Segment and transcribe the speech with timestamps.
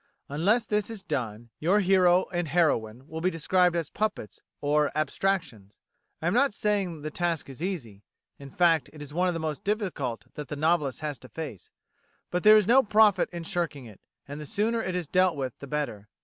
[0.29, 5.77] Unless this is done, your hero and heroine will be described as "puppets" or "abstractions."
[6.23, 8.01] I am not saying the task is easy
[8.39, 11.69] in fact, it is one of the most difficult that the novelist has to face.
[12.31, 15.59] But there is no profit in shirking it, and the sooner it is dealt with
[15.59, 16.09] the better.